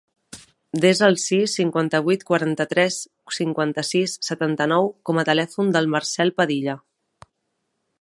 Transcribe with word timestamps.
Desa 0.85 1.03
el 1.11 1.17
sis, 1.23 1.53
cinquanta-vuit, 1.59 2.25
quaranta-tres, 2.31 2.99
cinquanta-sis, 3.39 4.19
setanta-nou 4.31 4.93
com 5.11 5.21
a 5.25 5.29
telèfon 5.33 5.71
del 5.77 5.95
Marcèl 5.97 6.37
Padilla. 6.41 6.79